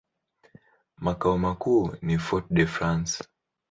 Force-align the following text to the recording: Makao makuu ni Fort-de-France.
Makao 1.03 1.37
makuu 1.43 1.83
ni 2.05 2.15
Fort-de-France. 2.25 3.23